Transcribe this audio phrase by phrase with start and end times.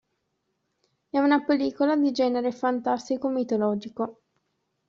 [1.11, 4.23] È una pellicola di genere fantastico-mitologico.